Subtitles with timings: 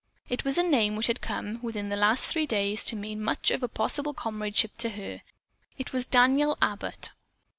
[0.29, 3.51] It was a name which had come, within the last three days, to mean much
[3.51, 5.21] of possible comradeship to her.
[5.77, 7.11] It was "Daniel Abbott."